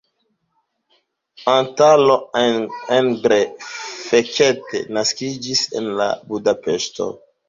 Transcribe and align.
Antal 1.55 2.07
Endre 2.95 3.37
Fekete 4.07 4.81
naskiĝis 4.97 5.61
la 5.77 5.77
en 5.81 6.03
Budapeŝto. 6.33 7.09